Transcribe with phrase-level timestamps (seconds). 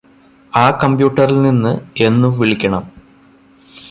[0.53, 1.73] ആ കമ്പ്യൂട്ടറിൽ നിന്ന്
[2.03, 2.83] എന്നും വിളിക്കണം